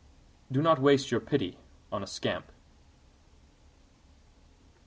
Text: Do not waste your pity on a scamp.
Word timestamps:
Do 0.51 0.63
not 0.63 0.81
waste 0.81 1.11
your 1.11 1.19
pity 1.19 1.59
on 1.91 2.01
a 2.01 2.07
scamp. 2.07 2.51